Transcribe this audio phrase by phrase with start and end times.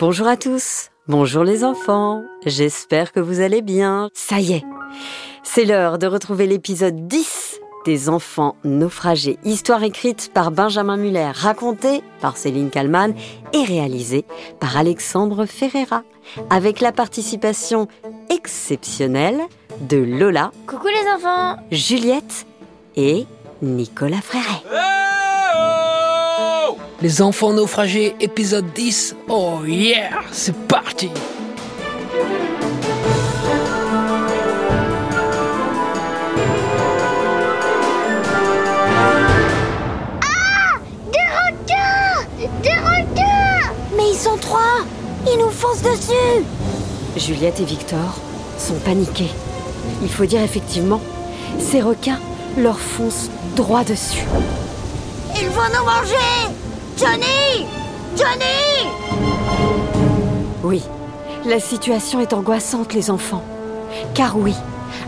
[0.00, 4.10] Bonjour à tous, bonjour les enfants, j'espère que vous allez bien.
[4.12, 4.64] Ça y est,
[5.44, 12.02] c'est l'heure de retrouver l'épisode 10 des enfants naufragés, histoire écrite par Benjamin Muller, racontée
[12.20, 13.14] par Céline Kallmann
[13.52, 14.24] et réalisée
[14.58, 16.02] par Alexandre Ferreira,
[16.50, 17.86] avec la participation
[18.30, 19.42] exceptionnelle
[19.80, 21.56] de Lola, Coucou les enfants.
[21.70, 22.46] Juliette
[22.96, 23.26] et
[23.62, 25.03] Nicolas Fréret.
[27.04, 29.16] Les enfants naufragés, épisode 10.
[29.28, 31.10] Oh yeah, c'est parti
[41.12, 44.86] Des requins Des requins Mais ils sont trois
[45.30, 46.46] Ils nous foncent dessus
[47.18, 48.18] Juliette et Victor
[48.56, 49.30] sont paniqués.
[50.02, 51.02] Il faut dire effectivement,
[51.58, 52.20] ces requins
[52.56, 54.24] leur foncent droit dessus.
[55.38, 56.63] Ils vont nous manger
[56.96, 57.66] Johnny
[58.16, 58.88] Johnny
[60.62, 60.80] Oui,
[61.44, 63.42] la situation est angoissante, les enfants.
[64.14, 64.54] Car oui,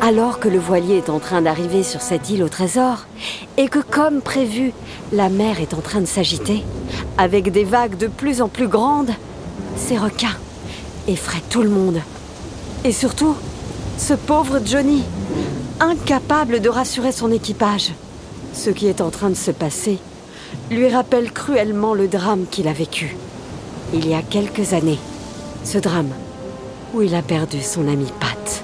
[0.00, 3.06] alors que le voilier est en train d'arriver sur cette île au trésor,
[3.56, 4.72] et que comme prévu,
[5.12, 6.64] la mer est en train de s'agiter,
[7.16, 9.12] avec des vagues de plus en plus grandes,
[9.76, 10.36] ces requins
[11.06, 12.00] effraient tout le monde.
[12.84, 13.36] Et surtout,
[13.98, 15.04] ce pauvre Johnny,
[15.78, 17.92] incapable de rassurer son équipage.
[18.52, 20.00] Ce qui est en train de se passer
[20.70, 23.16] lui rappelle cruellement le drame qu'il a vécu
[23.92, 24.98] il y a quelques années.
[25.64, 26.12] Ce drame
[26.94, 28.62] où il a perdu son ami Pat.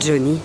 [0.00, 0.38] Johnny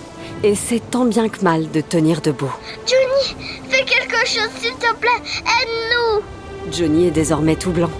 [0.44, 2.54] essaie tant bien que mal de tenir debout.
[2.88, 3.36] Johnny
[3.70, 5.10] Fais quelque chose s'il te plaît
[5.40, 7.92] Aide-nous Johnny est désormais tout blanc.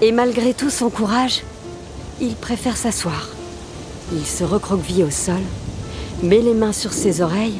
[0.00, 1.42] Et malgré tout son courage,
[2.20, 3.28] il préfère s'asseoir.
[4.12, 5.40] Il se recroqueville au sol,
[6.22, 7.58] met les mains sur ses oreilles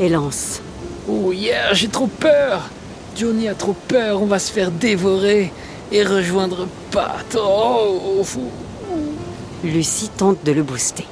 [0.00, 0.60] et lance.
[1.08, 2.68] Oh yeah, j'ai trop peur
[3.18, 5.52] Johnny a trop peur, on va se faire dévorer
[5.90, 7.36] et rejoindre Pat.
[7.36, 8.48] Oh, oh, fou.
[9.64, 11.04] Lucie tente de le booster.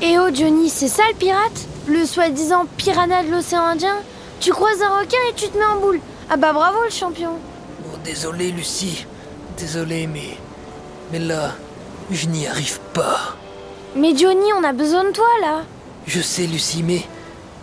[0.00, 1.66] Eh oh Johnny, c'est ça le pirate?
[1.86, 3.96] Le soi-disant piranha de l'océan Indien?
[4.40, 6.00] Tu croises un requin et tu te mets en boule.
[6.30, 7.32] Ah bah bravo le champion
[7.84, 9.04] Oh, désolé Lucie,
[9.58, 10.38] désolé mais...
[11.12, 11.52] Mais là,
[12.10, 13.36] je n'y arrive pas.
[13.96, 15.64] Mais Johnny, on a besoin de toi là
[16.06, 17.02] Je sais Lucie, mais...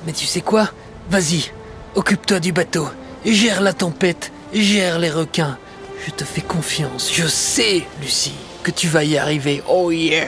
[0.06, 0.69] Mais tu sais quoi?
[1.09, 1.51] Vas-y,
[1.95, 2.88] occupe-toi du bateau.
[3.25, 5.57] Gère la tempête, gère les requins.
[6.05, 7.11] Je te fais confiance.
[7.13, 9.63] Je sais, Lucie, que tu vas y arriver.
[9.67, 10.27] Oh yeah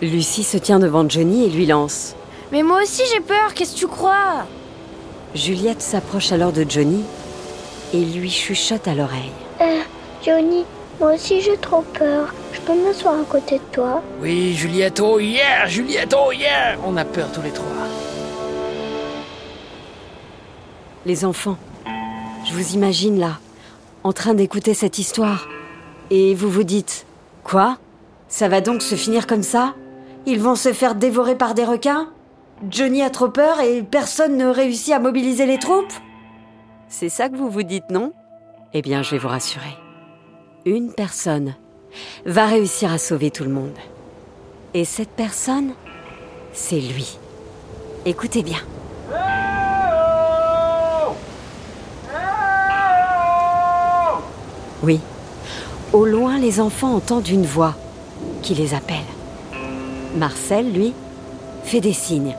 [0.00, 2.14] Lucie se tient devant Johnny et lui lance.
[2.52, 4.46] Mais moi aussi j'ai peur, qu'est-ce que tu crois?
[5.34, 7.02] Juliette s'approche alors de Johnny
[7.92, 9.32] et lui chuchote à l'oreille.
[9.60, 9.80] Euh,
[10.24, 10.64] Johnny,
[11.00, 12.32] moi aussi j'ai trop peur.
[12.52, 14.02] Je peux m'asseoir à côté de toi?
[14.20, 17.66] Oui, Juliette, oh yeah Juliette, oh yeah On a peur tous les trois.
[21.08, 21.56] Les enfants,
[22.44, 23.38] je vous imagine là,
[24.04, 25.48] en train d'écouter cette histoire.
[26.10, 27.06] Et vous vous dites
[27.44, 27.78] Quoi?
[28.28, 29.74] Ça va donc se finir comme ça?
[30.26, 32.10] Ils vont se faire dévorer par des requins?
[32.68, 35.94] Johnny a trop peur et personne ne réussit à mobiliser les troupes?
[36.90, 38.12] C'est ça que vous vous dites, non?
[38.74, 39.78] Eh bien, je vais vous rassurer.
[40.66, 41.54] Une personne
[42.26, 43.78] va réussir à sauver tout le monde.
[44.74, 45.72] Et cette personne,
[46.52, 47.16] c'est lui.
[48.04, 48.60] Écoutez bien.
[54.82, 55.00] Oui.
[55.92, 57.74] Au loin, les enfants entendent une voix
[58.42, 58.96] qui les appelle.
[60.16, 60.94] Marcel, lui,
[61.64, 62.36] fait des signes.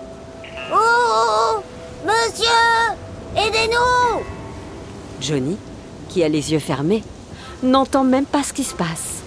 [0.72, 1.62] Oh, oh, oh
[2.06, 2.48] Monsieur
[3.36, 4.24] Aidez-nous
[5.22, 5.58] Johnny,
[6.08, 7.04] qui a les yeux fermés,
[7.62, 9.22] n'entend même pas ce qui se passe.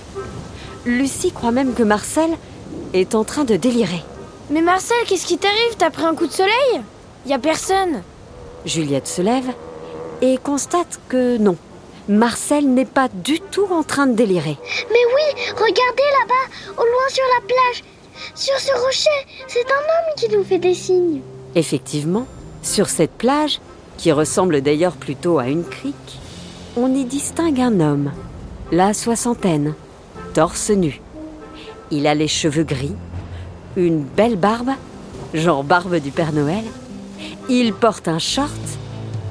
[0.86, 2.30] Lucie croit même que Marcel
[2.94, 4.02] est en train de délirer.
[4.50, 5.76] Mais Marcel, qu'est-ce qui t'arrive?
[5.78, 6.82] T'as pris un coup de soleil?
[7.26, 8.02] Y a personne
[8.64, 9.52] Juliette se lève
[10.20, 11.56] et constate que non.
[12.08, 14.58] Marcel n'est pas du tout en train de délirer.
[14.90, 17.84] Mais oui, regardez là-bas, au loin sur la plage.
[18.34, 19.10] Sur ce rocher,
[19.46, 21.20] c'est un homme qui nous fait des signes.
[21.54, 22.26] Effectivement,
[22.62, 23.60] sur cette plage,
[23.98, 26.18] qui ressemble d'ailleurs plutôt à une crique,
[26.76, 28.10] on y distingue un homme,
[28.72, 29.74] la soixantaine,
[30.34, 31.00] torse nu.
[31.90, 32.96] Il a les cheveux gris,
[33.76, 34.70] une belle barbe,
[35.34, 36.64] genre barbe du Père Noël.
[37.48, 38.50] Il porte un short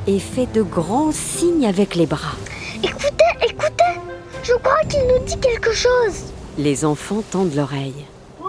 [0.08, 2.38] et fait de grands signes avec les bras.
[2.84, 4.00] Écoutez, écoutez
[4.44, 6.24] Je crois qu'il nous dit quelque chose.
[6.58, 8.06] Les enfants tendent l'oreille.
[8.42, 8.46] Ouh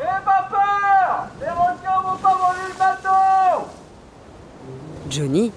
[0.00, 3.66] Aie pas peur Les requins vont pas voler le bateau
[5.10, 5.52] Johnny,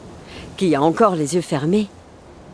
[0.58, 1.88] qui a encore les yeux fermés,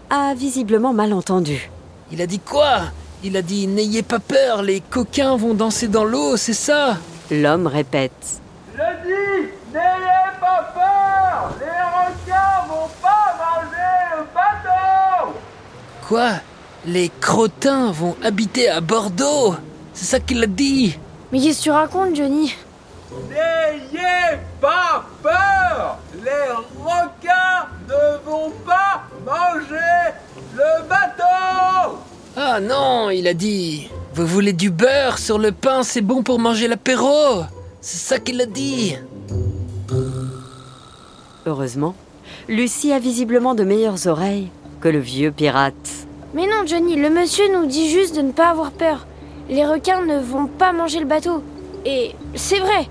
[0.10, 1.70] a visiblement mal entendu.
[2.12, 2.82] Il a dit quoi?
[3.24, 6.98] Il a dit N'ayez pas peur, les coquins vont danser dans l'eau, c'est ça?
[7.32, 8.40] L'homme répète.
[8.74, 8.78] Je
[9.08, 15.34] dis N'ayez pas peur Les requins vont pas manger le bateau
[16.08, 16.34] Quoi?
[16.86, 19.56] Les crottins vont habiter à Bordeaux.
[19.94, 21.00] C'est ça qu'il a dit.
[21.32, 22.54] Mais qu'est-ce que tu racontes, Johnny?
[23.30, 26.52] N'ayez pas peur Les
[26.84, 30.14] requins ne vont pas manger
[30.56, 31.98] le bateau
[32.38, 33.90] Ah non, il a dit.
[34.14, 37.46] Vous voulez du beurre sur le pain, c'est bon pour manger l'apéro.
[37.82, 38.96] C'est ça qu'il a dit.
[41.48, 41.96] Heureusement,
[42.48, 44.50] Lucie a visiblement de meilleures oreilles
[44.86, 45.74] que le vieux pirate.
[46.36, 49.08] Mais non, Johnny, le monsieur nous dit juste de ne pas avoir peur.
[49.50, 51.42] Les requins ne vont pas manger le bateau.
[51.88, 52.88] Et c'est vrai,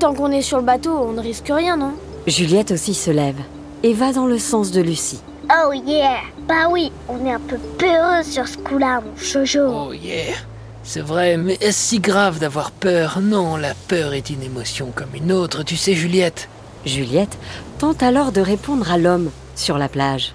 [0.00, 1.92] tant qu'on est sur le bateau, on ne risque rien, non?
[2.26, 3.36] Juliette aussi se lève
[3.84, 5.20] et va dans le sens de Lucie.
[5.48, 6.16] Oh yeah
[6.48, 9.68] Bah oui, on est un peu peureux sur ce coup-là, mon Jojo.
[9.68, 10.34] Oh yeah.
[10.82, 13.20] C'est vrai, mais est-ce si grave d'avoir peur?
[13.22, 16.48] Non, la peur est une émotion comme une autre, tu sais, Juliette.
[16.84, 17.38] Juliette
[17.78, 20.34] tente alors de répondre à l'homme sur la plage.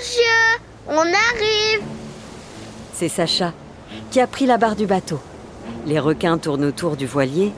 [0.00, 0.22] Monsieur,
[0.88, 1.82] on arrive
[2.94, 3.52] C'est Sacha
[4.10, 5.20] qui a pris la barre du bateau.
[5.84, 7.52] Les requins tournent autour du voilier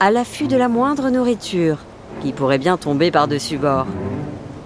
[0.00, 1.78] à l'affût de la moindre nourriture
[2.20, 3.86] qui pourrait bien tomber par-dessus bord.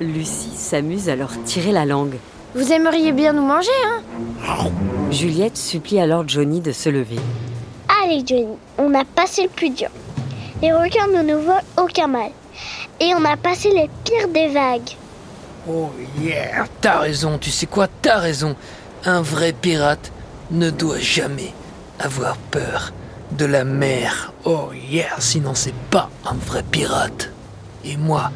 [0.00, 2.16] Lucie s'amuse à leur tirer la langue.
[2.54, 4.70] Vous aimeriez bien nous manger, hein?
[5.10, 7.20] Juliette supplie alors Johnny de se lever.
[8.02, 9.90] Allez Johnny, on a passé le plus dur.
[10.62, 12.30] Les requins ne nous volent aucun mal.
[13.00, 14.96] Et on a passé les pires des vagues.
[15.66, 15.90] Oh
[16.20, 18.56] yeah, t'as raison, tu sais quoi, t'as raison.
[19.04, 20.12] Un vrai pirate
[20.50, 21.52] ne doit jamais
[21.98, 22.92] avoir peur
[23.32, 24.32] de la mer.
[24.44, 27.30] Oh yeah, sinon c'est pas un vrai pirate.
[27.84, 28.30] Et moi,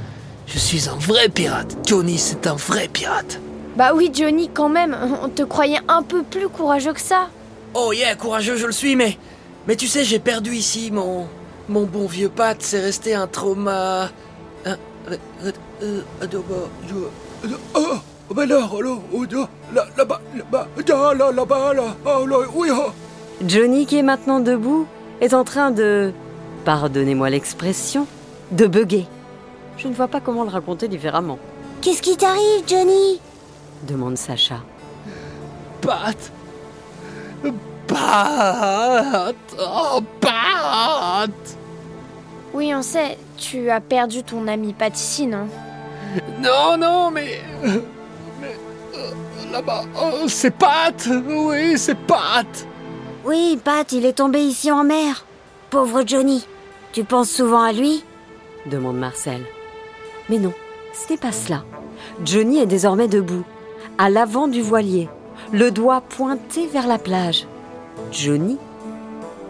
[0.46, 1.76] je suis un vrai pirate.
[1.86, 3.40] Johnny, c'est un vrai pirate.
[3.76, 7.28] Bah oui, Johnny, quand même, on te croyait un peu plus courageux que ça.
[7.74, 9.18] Oh yeah, courageux, je le suis, mais.
[9.66, 11.26] Mais tu sais, j'ai perdu ici mon.
[11.68, 14.10] Mon bon vieux Pat, c'est resté un trauma.
[14.64, 14.76] Un.
[15.10, 15.52] je- là,
[18.40, 18.46] là, là,
[19.74, 22.68] là, là-bas, là-bas, là, là, là-bas, là, là, oui.
[23.46, 24.86] Johnny, qui est maintenant debout,
[25.20, 26.12] est en train de.
[26.64, 28.06] Pardonnez-moi l'expression,
[28.52, 29.06] de bugger.
[29.78, 31.38] Je ne vois pas comment le raconter différemment,
[31.80, 33.20] Qu'est-ce qui t'arrive Johnny?
[33.88, 34.60] demande Sacha.
[35.80, 36.16] Pat
[37.88, 41.30] Pat Oh, Pat
[42.54, 45.46] Oui, on sait, tu as perdu ton ami Pat ici, non?
[46.40, 47.40] Non, non, mais.
[47.62, 48.56] Mais.
[48.96, 49.10] euh,
[49.52, 52.46] Là-bas, oh, c'est Pat Oui, c'est Pat
[53.24, 55.24] Oui, Pat, il est tombé ici en mer.
[55.70, 56.46] Pauvre Johnny.
[56.92, 58.04] Tu penses souvent à lui?
[58.66, 59.42] Demande Marcel.
[60.28, 60.52] Mais non,
[60.92, 61.64] ce n'est pas cela.
[62.24, 63.44] Johnny est désormais debout,
[63.98, 65.08] à l'avant du voilier,
[65.52, 67.46] le doigt pointé vers la plage.
[68.10, 68.58] Johnny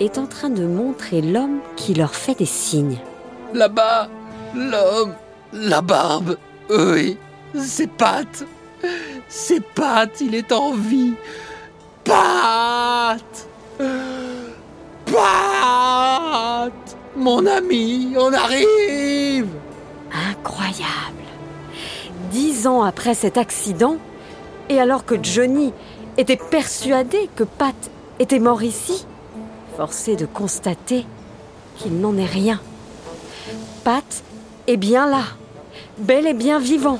[0.02, 2.98] est en train de montrer l'homme qui leur fait des signes.
[3.54, 4.08] Là-bas,
[4.54, 5.14] l'homme,
[5.52, 6.36] la barbe,
[6.70, 7.16] oui,
[7.54, 8.44] c'est Pat.
[9.28, 11.14] C'est Pat, il est en vie.
[12.04, 13.48] Pat
[15.06, 16.72] Pat
[17.16, 19.46] Mon ami, on arrive
[20.30, 21.22] Incroyable
[22.30, 23.98] Dix ans après cet accident,
[24.68, 25.72] et alors que Johnny
[26.16, 27.74] était persuadé que Pat
[28.18, 29.06] était mort ici,
[29.76, 31.06] forcé de constater
[31.76, 32.60] qu'il n'en est rien.
[33.84, 34.22] Pat
[34.66, 35.22] est bien là,
[35.98, 36.98] bel et bien vivant.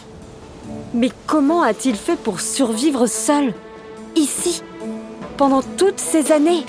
[0.94, 3.54] Mais comment a-t-il fait pour survivre seul,
[4.16, 4.62] ici,
[5.36, 6.64] pendant toutes ces années?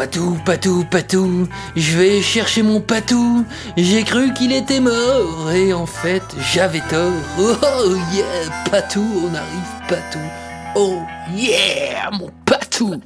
[0.00, 3.44] Patou, patou, patou, je vais chercher mon patou.
[3.76, 7.12] J'ai cru qu'il était mort et en fait j'avais tort.
[7.38, 8.24] Oh yeah,
[8.70, 10.18] patou, on arrive, patou.
[10.74, 11.00] Oh
[11.34, 12.98] yeah, mon patou.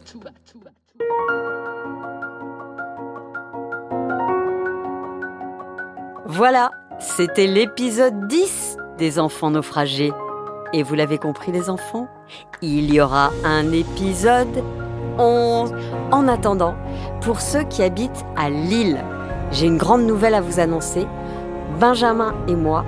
[6.27, 6.71] Voilà,
[7.01, 10.13] c'était l'épisode 10 des enfants naufragés.
[10.73, 12.07] Et vous l'avez compris les enfants,
[12.63, 14.63] il y aura un épisode
[15.18, 15.73] 11.
[16.11, 16.75] En attendant,
[17.21, 19.02] pour ceux qui habitent à Lille,
[19.50, 21.06] j'ai une grande nouvelle à vous annoncer.
[21.78, 22.85] Benjamin et moi,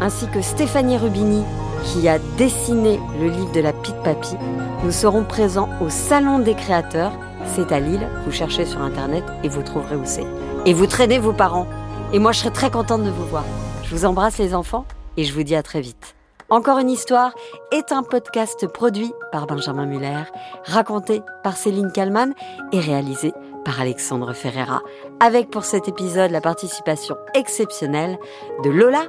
[0.00, 1.44] ainsi que Stéphanie Rubini,
[1.84, 4.36] qui a dessiné le livre de la Pite Papy,
[4.84, 7.12] nous serons présents au Salon des créateurs.
[7.54, 10.26] C'est à Lille, vous cherchez sur Internet et vous trouverez où c'est.
[10.66, 11.66] Et vous traînez vos parents.
[12.12, 13.44] Et moi, je serai très contente de vous voir.
[13.84, 14.84] Je vous embrasse les enfants
[15.16, 16.14] et je vous dis à très vite.
[16.52, 17.32] Encore une histoire
[17.70, 20.24] est un podcast produit par Benjamin Muller,
[20.66, 22.34] raconté par Céline Kallmann
[22.72, 23.32] et réalisé
[23.64, 24.82] par Alexandre Ferreira,
[25.18, 28.18] avec pour cet épisode la participation exceptionnelle
[28.64, 29.04] de Lola,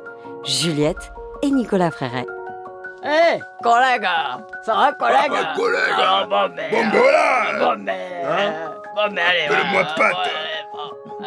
[0.46, 2.26] Juliette et Nicolas Fréret.
[3.04, 4.08] Hé, collègue
[4.62, 5.34] Ça va, collègue?
[5.36, 5.82] Ah, bah, collègue.
[5.98, 6.70] Ah, bon, mais...
[6.72, 7.60] Bon, ben voilà.
[7.60, 8.24] Bon, mais...
[8.24, 8.54] Hein?
[8.96, 10.28] Bon, mais allez, Appelle-moi voilà, Pat.
[10.28, 10.32] ouais,
[10.72, 11.26] bon,